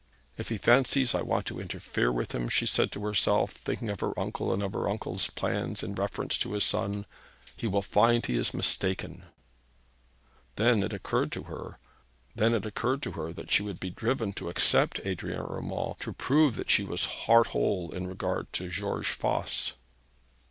[0.35, 3.99] 'If he fancies I want to interfere with him,' she said to herself, thinking of
[3.99, 7.05] her uncle, and of her uncle's plans in reference to his son,
[7.55, 9.25] 'he will find that he is mistaken.'
[10.55, 11.77] Then it occurred to her
[12.35, 17.45] that she would be driven to accept Adrian Urmand to prove that she was heart
[17.49, 19.73] whole in regard to George Voss.